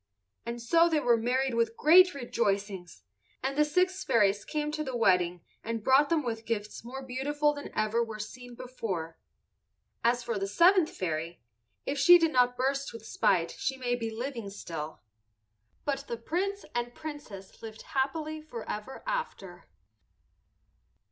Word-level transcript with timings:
And 0.47 0.59
so 0.59 0.89
they 0.89 0.99
were 1.01 1.15
married 1.15 1.53
with 1.53 1.77
great 1.77 2.15
rejoicings, 2.15 3.03
and 3.43 3.55
the 3.55 3.63
six 3.63 4.03
fairies 4.03 4.43
came 4.43 4.71
to 4.71 4.83
the 4.83 4.97
wedding 4.97 5.41
and 5.63 5.83
brought 5.83 6.09
with 6.25 6.37
them 6.39 6.45
gifts 6.47 6.83
more 6.83 7.03
beautiful 7.03 7.53
than 7.53 7.69
ever 7.75 8.03
were 8.03 8.17
seen 8.17 8.55
before. 8.55 9.19
As 10.03 10.23
for 10.23 10.39
the 10.39 10.47
seventh 10.47 10.89
fairy, 10.89 11.43
if 11.85 11.99
she 11.99 12.17
did 12.17 12.31
not 12.31 12.57
burst 12.57 12.93
with 12.93 13.05
spite 13.05 13.51
she 13.51 13.77
may 13.77 13.93
be 13.93 14.09
living 14.09 14.49
still. 14.49 15.01
But 15.85 16.07
the 16.07 16.17
Prince 16.17 16.65
and 16.73 16.95
Princess 16.95 17.61
lived 17.61 17.83
happily 17.83 18.41
forever 18.41 19.03
after. 19.05 19.65